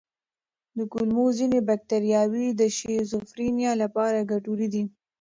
د 0.77 0.79
کولمو 0.91 1.25
ځینې 1.39 1.59
بکتریاوې 1.69 2.47
د 2.59 2.61
شیزوفرینیا 2.77 3.71
لپاره 3.83 4.27
ګټورې 4.31 4.67
دي. 4.73 4.83